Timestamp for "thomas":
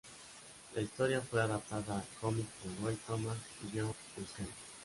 3.05-3.37